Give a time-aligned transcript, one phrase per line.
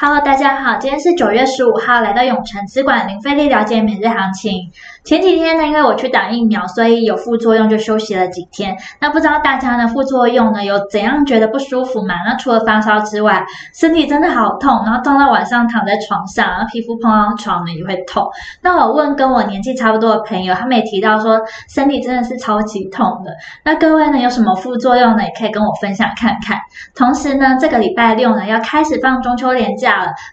[0.00, 4.70] Hello，大家好，今天是九月十五号，来到永城资管零费力了解每日行情。
[5.04, 8.76] 前几天呢，因为我去打疫苗，所以有副作用，就休息了几天。
[9.00, 12.14] 那不知道大家呢，副作用呢有怎样觉得不舒服吗？
[12.24, 18.24] 那除了发烧之外，身体真的好痛，然后痛到晚上躺在床上，然后皮肤碰到床呢也会痛。
[18.62, 23.32] 那我问跟我年纪差不多的朋友，他们也提到说身体真的是超级痛的。
[23.64, 25.24] 那各位呢有什么副作用呢？
[25.24, 26.56] 也可以跟我分享看看。
[26.94, 29.87] 同时呢，这个礼拜六呢要开始放中秋连假。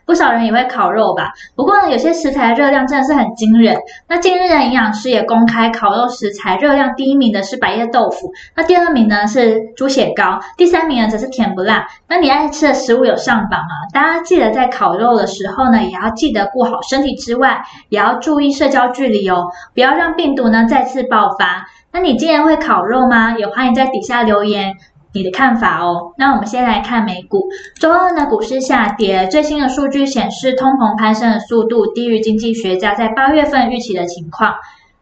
[0.06, 3.78] 不少人也会烤肉吧，不过呢，有些食材热量真的是很惊人。
[4.08, 11.88] 那近日的营养师也公开，烤肉食材热量第一名的是百叶豆腐，那第二名呢是猪血糕，第三名呢则是甜不辣。
[12.08, 13.68] 那你爱吃的食物有上榜吗？
[13.94, 21.68] 大家记得在烤肉的时候呢，也要记得顾好身体之外，也要注意社交距离哦，不要让病毒呢再次爆发。
[21.92, 23.36] 那你今年会烤肉吗？
[23.38, 24.76] 也欢迎在底下留言。
[25.16, 26.14] 你的看法哦。
[26.18, 27.48] 那我们先来看美股，
[27.80, 34.54] 周二呢，股市下跌，最新的数据显示，通膨攀升的速度低于经济学家在八月份预期的情况。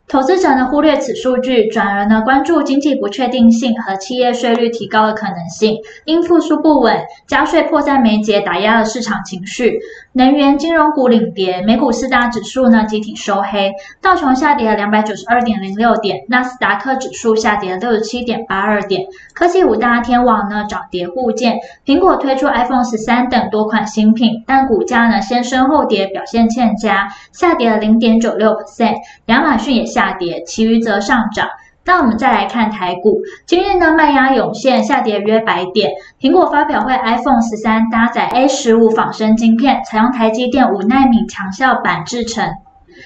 [0.07, 9.79] 投资者呢忽略此数据，转而呢关注经济不确定性和企业税率提高的可能性，因复苏不稳，加税迫在眉睫，打压了市场情绪。
[10.15, 19.07] 能源、金融股领跌，美股四大指数呢集体收黑，道琼下跌了两百九十二点零六点，纳斯达克指数下跌了六十七点八二点。
[19.33, 28.93] 科技五大天王呢涨跌互见，苹果推出 iPhone 十三等多款新品，但股价呢先升后跌，表现欠佳，下跌了零点九六 percent。
[29.25, 31.47] 亚马逊也下跌，其余则上涨。
[31.85, 35.91] 那我们再来看台股，今日呢卖压涌现，下跌约百点。
[36.19, 42.49] 苹果发表会，iPhone 十三搭载 A 十五仿生晶片，采用台积电五奈米强效板制成。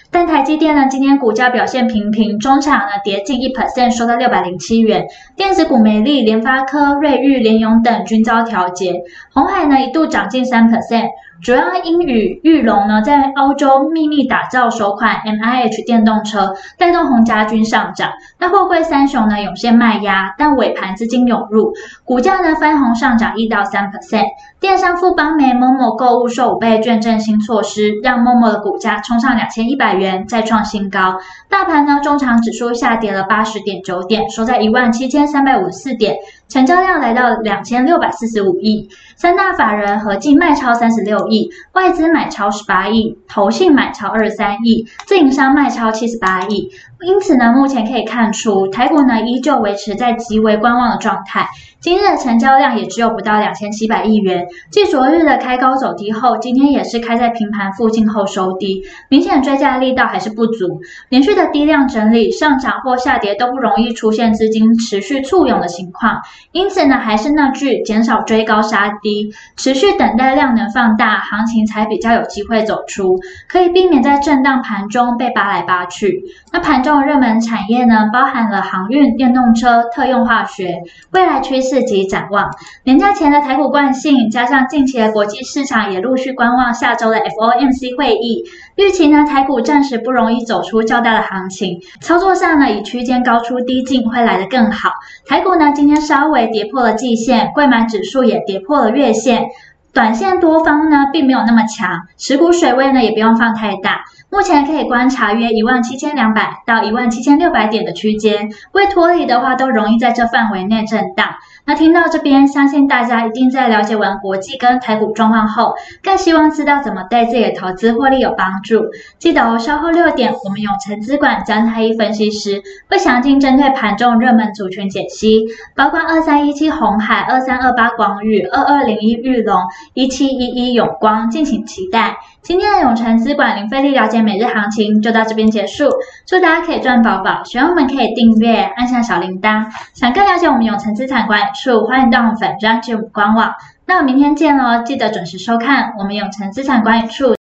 [0.09, 5.05] 但台积电呢今天股价表现平平，中场呢跌近一 percent，收在六百零七元。
[5.36, 8.94] 电子股美丽、联发科、瑞昱、联咏等均遭调节。
[9.33, 11.08] 红海呢一度涨近三 percent。
[11.39, 18.10] 主要因与裕隆呢在欧洲秘密打造首款 MIH 电动车，带动红家军上涨。
[18.39, 21.73] 那货柜三雄呢涌现卖压，但尾盘资金涌入，
[22.04, 24.26] 股价呢翻红上涨一到三 percent。
[24.60, 31.19] 电商富邦媒 Momo 购物受五倍券振兴措施，让 Momo 的股价冲上两千一百元，再创新高。
[31.49, 36.15] 大盘呢中长指数下跌了八十点九点，收在一万七千三百五十四点。
[36.49, 46.69] 成交量来到两千六百四十五亿，三大法人合计卖超三十六亿，外资买超十八亿，投信买超二十三亿，自营商卖超七十八亿。
[47.02, 51.47] 因此呢，目前可以看出，台股呢依旧维持在极为观望的状态。
[51.80, 60.81] 今日的成交量也只有不到两千七百亿元，继昨日的开高走低后，今天也是开在平盘附近后收低，明显追价力道还是不足。
[61.09, 66.19] 连续的低量整理，上涨或下跌都不容易出现资金持续簇拥的情况。
[66.53, 76.23] 因此呢，还是那句，减少追高杀低，持续等待量能放大，行情才比较有机会走出，可以避免在震荡盘中被扒来扒去。
[76.53, 76.77] 那盘。
[76.77, 82.49] 这种热门产业呢，包含了航运、电动车、特用化学，未来趋势及展望。
[82.86, 88.45] 年假前的台股惯性，加上近期的国际市场也陆续观望下周的 FOMC 会议，
[88.77, 91.82] 预期呢台股暂时不容易走出较大的行情。
[91.99, 94.92] 操作上呢，以区间高出低进会来得更好。
[95.27, 99.48] 台股呢今天稍微跌破了季线，柜买指数也跌破了月线。
[99.93, 104.04] 短线多方呢，并没有那么强，持股水位呢也不用放太大。
[104.30, 111.30] 目前可以观察约一万七千两百到一万七千六百点的区间，未脱离的话，都容易在这范围内震荡。
[111.67, 118.86] 那听到这边，相信大家一定在了解完国际跟台股状况后，更希望知道怎么对自己的投资获利有帮助。
[119.20, 125.45] 记得哦，稍后六点，我们永诚资管江太一分析师会详尽针对盘中热门族群解析，
[125.76, 129.62] 包括二三一七红海、二三二八广宇、二二零一玉龙、
[129.94, 132.16] 一七一一永光，敬请期待。
[132.42, 135.89] 今天的永诚资管零费力了解每日行情就到这边结束，
[136.25, 139.66] 祝大家可以赚饱饱，喜欢我们可以订阅，按下小铃铛。
[139.94, 143.56] 想更了解我们永诚资产管理处，欢迎到我们粉专及官网。
[143.86, 147.37] 那我明天见喽，记得准时收看我们永诚资产管理处。